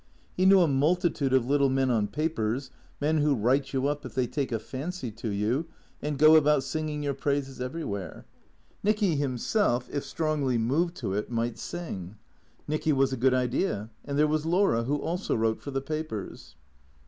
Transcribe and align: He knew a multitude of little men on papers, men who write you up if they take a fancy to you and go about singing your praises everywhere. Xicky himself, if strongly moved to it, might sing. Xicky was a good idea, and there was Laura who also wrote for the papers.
He 0.35 0.47
knew 0.47 0.61
a 0.61 0.67
multitude 0.67 1.31
of 1.31 1.45
little 1.45 1.69
men 1.69 1.91
on 1.91 2.07
papers, 2.07 2.71
men 2.99 3.19
who 3.19 3.35
write 3.35 3.71
you 3.71 3.85
up 3.85 4.03
if 4.03 4.15
they 4.15 4.25
take 4.25 4.51
a 4.51 4.57
fancy 4.57 5.11
to 5.11 5.29
you 5.29 5.67
and 6.01 6.17
go 6.17 6.35
about 6.35 6.63
singing 6.63 7.03
your 7.03 7.13
praises 7.13 7.61
everywhere. 7.61 8.25
Xicky 8.83 9.15
himself, 9.15 9.87
if 9.91 10.03
strongly 10.03 10.57
moved 10.57 10.95
to 10.95 11.13
it, 11.13 11.29
might 11.29 11.59
sing. 11.59 12.15
Xicky 12.67 12.93
was 12.93 13.13
a 13.13 13.15
good 13.15 13.35
idea, 13.35 13.91
and 14.03 14.17
there 14.17 14.25
was 14.27 14.43
Laura 14.43 14.85
who 14.85 14.97
also 14.97 15.35
wrote 15.35 15.61
for 15.61 15.69
the 15.69 15.81
papers. 15.81 16.55